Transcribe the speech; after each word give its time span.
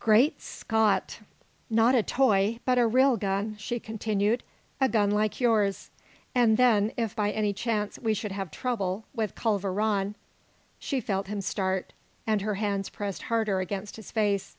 "Great 0.00 0.42
Scott!" 0.42 1.20
"Not 1.70 1.94
a 1.94 2.02
toy 2.02 2.60
but 2.66 2.76
a 2.76 2.86
real 2.86 3.16
gun," 3.16 3.56
she 3.56 3.80
continued. 3.80 4.42
"A 4.82 4.88
gun 4.90 5.10
like 5.10 5.40
yours. 5.40 5.88
And 6.34 6.58
then, 6.58 6.92
if 6.98 7.16
by 7.16 7.30
any 7.30 7.54
chance 7.54 7.98
we 7.98 8.12
should 8.12 8.32
have 8.32 8.50
trouble 8.50 9.06
with 9.14 9.34
Culver 9.34 9.72
Rann" 9.72 10.14
She 10.78 11.00
felt 11.00 11.28
him 11.28 11.40
start, 11.40 11.94
and 12.26 12.42
her 12.42 12.56
hands 12.56 12.90
pressed 12.90 13.22
harder 13.32 13.60
against 13.60 13.96
his 13.96 14.10
face. 14.10 14.58